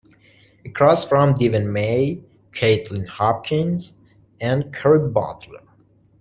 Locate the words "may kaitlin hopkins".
1.71-3.99